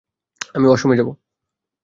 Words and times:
আমি 0.55 0.65
ওয়াশরুমে 0.67 0.99
যাব। 0.99 1.09